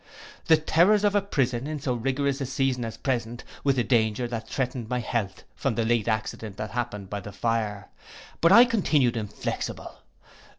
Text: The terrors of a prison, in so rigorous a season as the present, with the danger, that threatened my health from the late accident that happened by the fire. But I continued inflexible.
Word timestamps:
The 0.47 0.57
terrors 0.57 1.03
of 1.03 1.13
a 1.13 1.21
prison, 1.21 1.67
in 1.67 1.79
so 1.79 1.93
rigorous 1.93 2.41
a 2.41 2.47
season 2.47 2.83
as 2.85 2.95
the 2.95 3.03
present, 3.03 3.43
with 3.63 3.75
the 3.75 3.83
danger, 3.83 4.27
that 4.29 4.47
threatened 4.47 4.89
my 4.89 4.97
health 4.97 5.43
from 5.55 5.75
the 5.75 5.85
late 5.85 6.07
accident 6.07 6.57
that 6.57 6.71
happened 6.71 7.11
by 7.11 7.19
the 7.19 7.31
fire. 7.31 7.87
But 8.41 8.51
I 8.51 8.65
continued 8.65 9.15
inflexible. 9.15 9.97